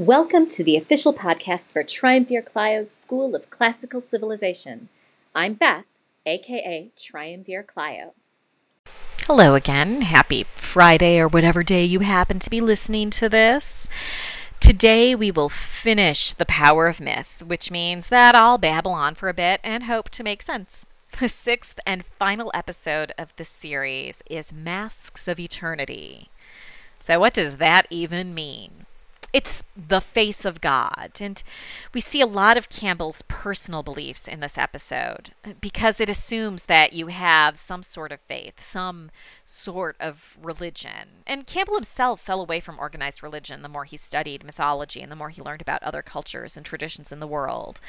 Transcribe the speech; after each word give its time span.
Welcome 0.00 0.46
to 0.46 0.64
the 0.64 0.78
official 0.78 1.12
podcast 1.12 1.70
for 1.70 1.82
Triumvir 1.82 2.40
Clio's 2.40 2.90
School 2.90 3.36
of 3.36 3.50
Classical 3.50 4.00
Civilization. 4.00 4.88
I'm 5.34 5.52
Beth, 5.52 5.84
aka 6.24 6.88
Triumvir 6.96 7.62
Clio. 7.62 8.14
Hello 9.26 9.54
again. 9.54 10.00
Happy 10.00 10.46
Friday 10.54 11.18
or 11.18 11.28
whatever 11.28 11.62
day 11.62 11.84
you 11.84 12.00
happen 12.00 12.38
to 12.38 12.48
be 12.48 12.62
listening 12.62 13.10
to 13.10 13.28
this. 13.28 13.90
Today 14.58 15.14
we 15.14 15.30
will 15.30 15.50
finish 15.50 16.32
The 16.32 16.46
Power 16.46 16.86
of 16.86 16.98
Myth, 16.98 17.42
which 17.46 17.70
means 17.70 18.08
that 18.08 18.34
I'll 18.34 18.56
babble 18.56 18.92
on 18.92 19.14
for 19.14 19.28
a 19.28 19.34
bit 19.34 19.60
and 19.62 19.84
hope 19.84 20.08
to 20.12 20.24
make 20.24 20.40
sense. 20.40 20.86
The 21.18 21.28
sixth 21.28 21.78
and 21.84 22.06
final 22.06 22.50
episode 22.54 23.12
of 23.18 23.36
the 23.36 23.44
series 23.44 24.22
is 24.30 24.50
Masks 24.50 25.28
of 25.28 25.38
Eternity. 25.38 26.30
So, 26.98 27.20
what 27.20 27.34
does 27.34 27.56
that 27.56 27.86
even 27.90 28.32
mean? 28.32 28.86
It's 29.32 29.62
the 29.76 30.00
face 30.00 30.44
of 30.44 30.60
God. 30.60 31.18
And 31.20 31.42
we 31.94 32.00
see 32.00 32.20
a 32.20 32.26
lot 32.26 32.56
of 32.56 32.68
Campbell's 32.68 33.22
personal 33.28 33.82
beliefs 33.82 34.26
in 34.26 34.40
this 34.40 34.58
episode 34.58 35.30
because 35.60 36.00
it 36.00 36.10
assumes 36.10 36.64
that 36.64 36.92
you 36.92 37.06
have 37.08 37.58
some 37.58 37.82
sort 37.82 38.10
of 38.10 38.20
faith, 38.20 38.60
some 38.62 39.10
sort 39.44 39.96
of 40.00 40.36
religion. 40.42 41.22
And 41.26 41.46
Campbell 41.46 41.74
himself 41.74 42.20
fell 42.20 42.40
away 42.40 42.60
from 42.60 42.78
organized 42.78 43.22
religion 43.22 43.62
the 43.62 43.68
more 43.68 43.84
he 43.84 43.96
studied 43.96 44.44
mythology 44.44 45.00
and 45.00 45.12
the 45.12 45.16
more 45.16 45.30
he 45.30 45.42
learned 45.42 45.62
about 45.62 45.82
other 45.82 46.02
cultures 46.02 46.56
and 46.56 46.66
traditions 46.66 47.12
in 47.12 47.20
the 47.20 47.26
world. 47.26 47.80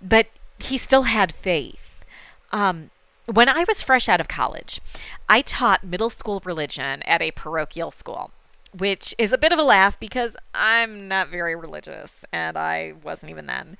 But 0.00 0.28
he 0.58 0.78
still 0.78 1.02
had 1.02 1.32
faith. 1.32 2.04
Um, 2.52 2.90
when 3.26 3.48
I 3.48 3.64
was 3.66 3.82
fresh 3.82 4.08
out 4.08 4.20
of 4.20 4.28
college, 4.28 4.80
I 5.28 5.42
taught 5.42 5.82
middle 5.82 6.10
school 6.10 6.42
religion 6.44 7.02
at 7.02 7.22
a 7.22 7.30
parochial 7.32 7.90
school 7.90 8.30
which 8.76 9.14
is 9.18 9.32
a 9.32 9.38
bit 9.38 9.52
of 9.52 9.58
a 9.58 9.62
laugh 9.62 9.98
because 9.98 10.36
I'm 10.52 11.06
not 11.08 11.28
very 11.28 11.54
religious 11.54 12.24
and 12.32 12.56
I 12.56 12.94
wasn't 13.02 13.30
even 13.30 13.46
then. 13.46 13.76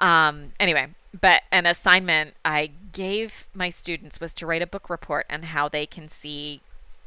Um, 0.00 0.52
anyway, 0.60 0.88
but 1.20 1.42
an 1.50 1.66
assignment 1.66 2.34
I 2.44 2.70
gave 2.92 3.48
my 3.54 3.70
students 3.70 4.20
was 4.20 4.34
to 4.34 4.46
write 4.46 4.62
a 4.62 4.66
book 4.66 4.88
report 4.88 5.26
on 5.30 5.44
how 5.44 5.68
they 5.68 5.86
can 5.86 6.08
see 6.08 6.60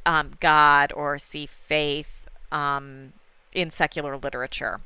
um, 0.05 0.31
God 0.39 0.91
or 0.95 1.17
see 1.17 1.45
faith 1.45 2.09
um, 2.51 3.13
in 3.53 3.69
secular 3.69 4.17
literature. 4.17 4.81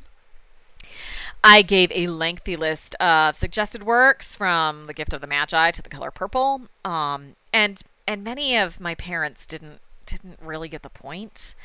I 1.44 1.62
gave 1.62 1.92
a 1.92 2.08
lengthy 2.08 2.56
list 2.56 2.96
of 2.96 3.36
suggested 3.36 3.84
works 3.84 4.36
from 4.36 4.88
The 4.88 4.94
Gift 4.94 5.14
of 5.14 5.22
the 5.22 5.28
Magi 5.28 5.72
to 5.72 5.82
The 5.82 5.90
Color 5.90 6.12
Purple, 6.12 6.64
um, 6.86 7.36
and 7.52 7.82
and 8.06 8.24
many 8.24 8.58
of 8.58 8.80
my 8.80 8.96
parents 8.96 9.46
didn't 9.46 9.80
didn't 10.06 10.40
really 10.42 10.68
get 10.68 10.84
the 10.84 10.90
point. 10.90 11.56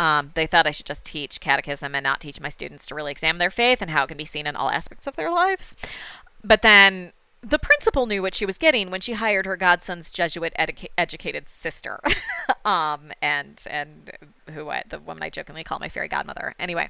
Um, 0.00 0.32
they 0.34 0.46
thought 0.46 0.66
I 0.66 0.72
should 0.72 0.86
just 0.86 1.04
teach 1.04 1.40
catechism 1.40 1.94
and 1.94 2.02
not 2.02 2.20
teach 2.20 2.40
my 2.40 2.48
students 2.48 2.86
to 2.86 2.94
really 2.94 3.12
examine 3.12 3.38
their 3.38 3.50
faith 3.50 3.80
and 3.80 3.90
how 3.90 4.04
it 4.04 4.08
can 4.08 4.16
be 4.16 4.24
seen 4.24 4.46
in 4.46 4.56
all 4.56 4.70
aspects 4.70 5.06
of 5.06 5.16
their 5.16 5.30
lives. 5.30 5.76
But 6.42 6.62
then 6.62 7.12
the 7.42 7.58
principal 7.58 8.06
knew 8.06 8.22
what 8.22 8.34
she 8.34 8.46
was 8.46 8.58
getting 8.58 8.90
when 8.90 9.00
she 9.00 9.12
hired 9.12 9.46
her 9.46 9.56
godson's 9.56 10.10
Jesuit 10.10 10.52
educa- 10.58 10.88
educated 10.96 11.48
sister, 11.48 12.00
um, 12.64 13.12
and 13.20 13.62
and 13.70 14.12
who 14.52 14.70
I, 14.70 14.82
the 14.88 14.98
woman 14.98 15.22
I 15.22 15.30
jokingly 15.30 15.64
call 15.64 15.78
my 15.78 15.88
fairy 15.88 16.08
godmother. 16.08 16.54
Anyway, 16.58 16.88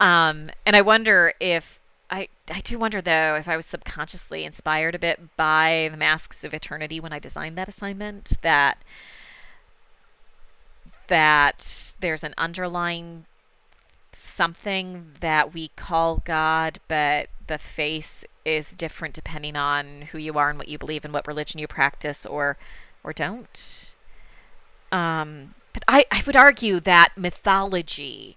um, 0.00 0.48
and 0.66 0.74
I 0.74 0.80
wonder 0.80 1.32
if 1.40 1.80
I 2.10 2.28
I 2.50 2.60
do 2.60 2.78
wonder 2.78 3.00
though 3.00 3.36
if 3.36 3.48
I 3.48 3.56
was 3.56 3.66
subconsciously 3.66 4.44
inspired 4.44 4.94
a 4.94 4.98
bit 4.98 5.36
by 5.36 5.88
the 5.90 5.96
Masks 5.96 6.44
of 6.44 6.54
Eternity 6.54 7.00
when 7.00 7.12
I 7.12 7.18
designed 7.18 7.56
that 7.56 7.68
assignment 7.68 8.32
that 8.42 8.78
that 11.08 11.94
there's 12.00 12.24
an 12.24 12.34
underlying 12.38 13.26
something 14.12 15.12
that 15.20 15.52
we 15.52 15.68
call 15.68 16.22
God, 16.24 16.80
but 16.88 17.28
the 17.46 17.58
face 17.58 18.24
is 18.44 18.72
different 18.72 19.14
depending 19.14 19.56
on 19.56 20.02
who 20.12 20.18
you 20.18 20.38
are 20.38 20.50
and 20.50 20.58
what 20.58 20.68
you 20.68 20.78
believe 20.78 21.04
and 21.04 21.12
what 21.12 21.26
religion 21.26 21.58
you 21.58 21.66
practice 21.66 22.24
or 22.24 22.56
or 23.04 23.12
don't. 23.12 23.94
Um, 24.90 25.54
but 25.72 25.84
I, 25.86 26.04
I 26.10 26.22
would 26.26 26.36
argue 26.36 26.80
that 26.80 27.16
mythology 27.16 28.36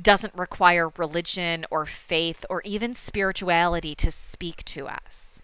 doesn't 0.00 0.34
require 0.34 0.90
religion 0.96 1.66
or 1.70 1.84
faith 1.86 2.44
or 2.48 2.62
even 2.64 2.94
spirituality 2.94 3.94
to 3.96 4.10
speak 4.10 4.64
to 4.64 4.86
us. 4.86 5.42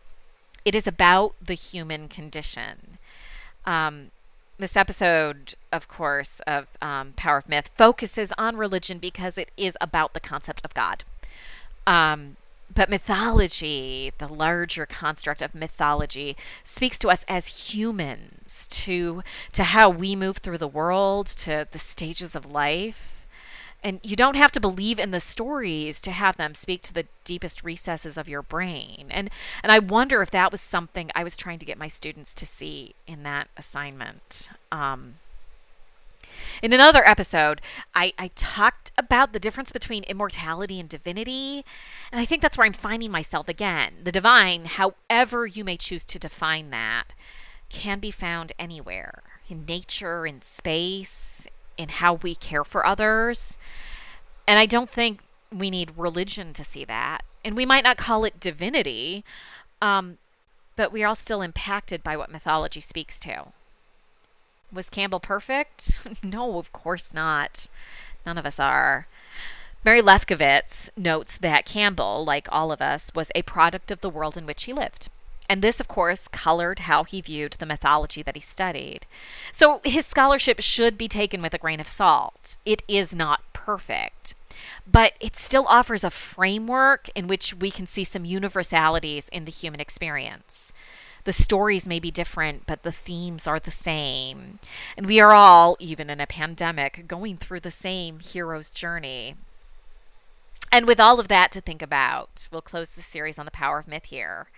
It 0.64 0.74
is 0.74 0.86
about 0.86 1.34
the 1.44 1.54
human 1.54 2.08
condition. 2.08 2.98
Um, 3.64 4.10
this 4.58 4.76
episode, 4.76 5.54
of 5.72 5.88
course, 5.88 6.40
of 6.46 6.68
um, 6.80 7.12
Power 7.16 7.38
of 7.38 7.48
Myth 7.48 7.70
focuses 7.76 8.32
on 8.38 8.56
religion 8.56 8.98
because 8.98 9.36
it 9.36 9.50
is 9.56 9.76
about 9.80 10.14
the 10.14 10.20
concept 10.20 10.64
of 10.64 10.74
God. 10.74 11.04
Um, 11.86 12.36
but 12.72 12.88
mythology, 12.88 14.12
the 14.18 14.28
larger 14.28 14.86
construct 14.86 15.42
of 15.42 15.54
mythology, 15.54 16.36
speaks 16.62 16.98
to 17.00 17.08
us 17.08 17.24
as 17.28 17.72
humans, 17.72 18.66
to 18.70 19.22
to 19.52 19.64
how 19.64 19.90
we 19.90 20.16
move 20.16 20.38
through 20.38 20.58
the 20.58 20.68
world, 20.68 21.26
to 21.26 21.68
the 21.70 21.78
stages 21.78 22.34
of 22.34 22.50
life. 22.50 23.13
And 23.84 24.00
you 24.02 24.16
don't 24.16 24.36
have 24.36 24.50
to 24.52 24.60
believe 24.60 24.98
in 24.98 25.10
the 25.10 25.20
stories 25.20 26.00
to 26.00 26.10
have 26.10 26.38
them 26.38 26.54
speak 26.54 26.80
to 26.82 26.94
the 26.94 27.06
deepest 27.22 27.62
recesses 27.62 28.16
of 28.16 28.28
your 28.28 28.42
brain. 28.42 29.06
And 29.10 29.30
and 29.62 29.70
I 29.70 29.78
wonder 29.78 30.22
if 30.22 30.30
that 30.30 30.50
was 30.50 30.62
something 30.62 31.10
I 31.14 31.22
was 31.22 31.36
trying 31.36 31.58
to 31.58 31.66
get 31.66 31.78
my 31.78 31.88
students 31.88 32.32
to 32.34 32.46
see 32.46 32.94
in 33.06 33.22
that 33.24 33.48
assignment. 33.58 34.48
Um, 34.72 35.16
in 36.62 36.72
another 36.72 37.06
episode, 37.06 37.60
I, 37.94 38.12
I 38.18 38.28
talked 38.34 38.90
about 38.96 39.32
the 39.32 39.38
difference 39.38 39.70
between 39.70 40.04
immortality 40.04 40.80
and 40.80 40.88
divinity, 40.88 41.64
and 42.10 42.20
I 42.20 42.24
think 42.24 42.42
that's 42.42 42.56
where 42.56 42.66
I'm 42.66 42.72
finding 42.72 43.10
myself 43.10 43.48
again. 43.48 43.98
The 44.02 44.12
divine, 44.12 44.64
however 44.64 45.46
you 45.46 45.64
may 45.64 45.76
choose 45.76 46.04
to 46.06 46.18
define 46.18 46.70
that, 46.70 47.14
can 47.68 47.98
be 48.00 48.10
found 48.10 48.52
anywhere 48.58 49.22
in 49.48 49.64
nature, 49.66 50.26
in 50.26 50.42
space, 50.42 51.46
in 51.76 51.88
how 51.88 52.14
we 52.14 52.34
care 52.34 52.64
for 52.64 52.86
others. 52.86 53.58
And 54.46 54.58
I 54.58 54.66
don't 54.66 54.90
think 54.90 55.20
we 55.52 55.70
need 55.70 55.96
religion 55.96 56.52
to 56.54 56.64
see 56.64 56.84
that. 56.84 57.24
And 57.44 57.56
we 57.56 57.66
might 57.66 57.84
not 57.84 57.96
call 57.96 58.24
it 58.24 58.40
divinity, 58.40 59.24
um, 59.80 60.18
but 60.76 60.92
we 60.92 61.02
are 61.02 61.08
all 61.08 61.14
still 61.14 61.42
impacted 61.42 62.02
by 62.02 62.16
what 62.16 62.30
mythology 62.30 62.80
speaks 62.80 63.20
to. 63.20 63.48
Was 64.72 64.90
Campbell 64.90 65.20
perfect? 65.20 65.98
no, 66.22 66.58
of 66.58 66.72
course 66.72 67.14
not. 67.14 67.68
None 68.26 68.38
of 68.38 68.46
us 68.46 68.58
are. 68.58 69.06
Mary 69.84 70.00
Lefkowitz 70.00 70.90
notes 70.96 71.36
that 71.36 71.66
Campbell, 71.66 72.24
like 72.24 72.48
all 72.50 72.72
of 72.72 72.80
us, 72.80 73.10
was 73.14 73.30
a 73.34 73.42
product 73.42 73.90
of 73.90 74.00
the 74.00 74.10
world 74.10 74.36
in 74.36 74.46
which 74.46 74.64
he 74.64 74.72
lived. 74.72 75.10
And 75.48 75.60
this, 75.60 75.78
of 75.78 75.88
course, 75.88 76.28
colored 76.28 76.80
how 76.80 77.04
he 77.04 77.20
viewed 77.20 77.54
the 77.54 77.66
mythology 77.66 78.22
that 78.22 78.34
he 78.34 78.40
studied. 78.40 79.06
So 79.52 79.80
his 79.84 80.06
scholarship 80.06 80.60
should 80.60 80.96
be 80.96 81.08
taken 81.08 81.42
with 81.42 81.54
a 81.54 81.58
grain 81.58 81.80
of 81.80 81.88
salt. 81.88 82.56
It 82.64 82.82
is 82.88 83.14
not 83.14 83.42
perfect, 83.52 84.34
but 84.90 85.12
it 85.20 85.36
still 85.36 85.66
offers 85.68 86.02
a 86.02 86.10
framework 86.10 87.10
in 87.14 87.26
which 87.26 87.54
we 87.54 87.70
can 87.70 87.86
see 87.86 88.04
some 88.04 88.24
universalities 88.24 89.28
in 89.30 89.44
the 89.44 89.50
human 89.50 89.80
experience. 89.80 90.72
The 91.24 91.32
stories 91.32 91.88
may 91.88 92.00
be 92.00 92.10
different, 92.10 92.66
but 92.66 92.82
the 92.82 92.92
themes 92.92 93.46
are 93.46 93.58
the 93.58 93.70
same. 93.70 94.58
And 94.96 95.06
we 95.06 95.20
are 95.20 95.32
all, 95.32 95.76
even 95.80 96.10
in 96.10 96.20
a 96.20 96.26
pandemic, 96.26 97.06
going 97.06 97.38
through 97.38 97.60
the 97.60 97.70
same 97.70 98.20
hero's 98.20 98.70
journey. 98.70 99.36
And 100.70 100.86
with 100.86 101.00
all 101.00 101.20
of 101.20 101.28
that 101.28 101.50
to 101.52 101.60
think 101.60 101.80
about, 101.80 102.48
we'll 102.50 102.60
close 102.60 102.90
the 102.90 103.02
series 103.02 103.38
on 103.38 103.46
the 103.46 103.50
power 103.50 103.78
of 103.78 103.88
myth 103.88 104.06
here 104.06 104.48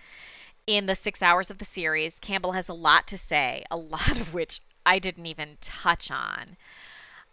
in 0.67 0.85
the 0.85 0.95
six 0.95 1.23
hours 1.23 1.49
of 1.49 1.57
the 1.57 1.65
series. 1.65 2.19
Campbell 2.19 2.51
has 2.51 2.69
a 2.69 2.73
lot 2.73 3.07
to 3.07 3.17
say, 3.17 3.63
a 3.71 3.77
lot 3.77 4.19
of 4.19 4.33
which 4.33 4.59
I 4.85 4.99
didn't 4.99 5.25
even 5.25 5.57
touch 5.61 6.11
on. 6.11 6.57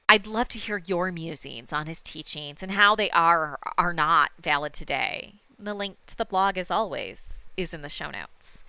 I'd 0.08 0.26
love 0.26 0.48
to 0.48 0.58
hear 0.58 0.82
your 0.84 1.10
musings 1.10 1.72
on 1.72 1.86
his 1.86 2.02
teachings 2.02 2.62
and 2.62 2.72
how 2.72 2.94
they 2.94 3.10
are 3.10 3.40
or 3.40 3.58
are 3.76 3.92
not 3.92 4.31
valid 4.40 4.72
today. 4.72 5.34
The 5.58 5.75
link 5.75 5.96
to 6.06 6.16
the 6.16 6.25
blog, 6.25 6.56
as 6.56 6.70
always, 6.70 7.46
is 7.56 7.75
in 7.75 7.82
the 7.82 7.88
show 7.88 8.10
notes. 8.10 8.62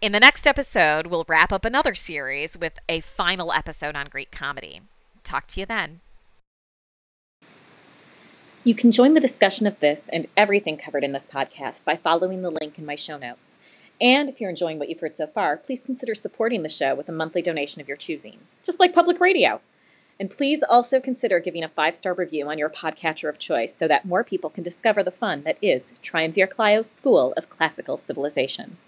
In 0.00 0.12
the 0.12 0.20
next 0.20 0.46
episode, 0.46 1.08
we'll 1.08 1.24
wrap 1.26 1.52
up 1.52 1.64
another 1.64 1.94
series 1.94 2.56
with 2.56 2.78
a 2.88 3.00
final 3.00 3.52
episode 3.52 3.96
on 3.96 4.06
Greek 4.06 4.30
comedy. 4.30 4.82
Talk 5.24 5.46
to 5.48 5.60
you 5.60 5.66
then. 5.66 6.00
You 8.62 8.74
can 8.74 8.92
join 8.92 9.14
the 9.14 9.20
discussion 9.20 9.66
of 9.66 9.80
this 9.80 10.08
and 10.10 10.26
everything 10.36 10.76
covered 10.76 11.02
in 11.02 11.12
this 11.12 11.26
podcast 11.26 11.84
by 11.84 11.96
following 11.96 12.42
the 12.42 12.50
link 12.50 12.78
in 12.78 12.84
my 12.84 12.94
show 12.94 13.16
notes. 13.16 13.58
And 14.00 14.28
if 14.28 14.40
you're 14.40 14.50
enjoying 14.50 14.78
what 14.78 14.88
you've 14.88 15.00
heard 15.00 15.16
so 15.16 15.26
far, 15.26 15.56
please 15.56 15.82
consider 15.82 16.14
supporting 16.14 16.62
the 16.62 16.68
show 16.68 16.94
with 16.94 17.08
a 17.08 17.12
monthly 17.12 17.42
donation 17.42 17.80
of 17.80 17.88
your 17.88 17.96
choosing, 17.96 18.38
just 18.62 18.78
like 18.78 18.92
public 18.92 19.18
radio. 19.20 19.60
And 20.20 20.30
please 20.30 20.62
also 20.68 21.00
consider 21.00 21.38
giving 21.40 21.62
a 21.62 21.68
five 21.68 21.94
star 21.94 22.12
review 22.12 22.48
on 22.48 22.58
your 22.58 22.70
podcatcher 22.70 23.28
of 23.28 23.38
choice 23.38 23.74
so 23.74 23.86
that 23.88 24.04
more 24.04 24.24
people 24.24 24.50
can 24.50 24.64
discover 24.64 25.02
the 25.02 25.10
fun 25.10 25.42
that 25.44 25.58
is 25.62 25.94
Triumvir 26.02 26.46
Clio's 26.46 26.90
School 26.90 27.32
of 27.36 27.48
Classical 27.48 27.96
Civilization. 27.96 28.78